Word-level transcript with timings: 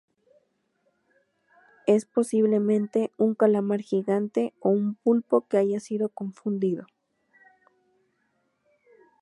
Es, 1.85 2.05
posiblemente, 2.05 3.11
un 3.19 3.35
calamar 3.35 3.81
gigante 3.81 4.55
o 4.59 4.69
un 4.69 4.95
pulpo 4.95 5.47
que 5.47 5.57
haya 5.59 5.79
sido 5.79 6.09
confundido. 6.09 6.87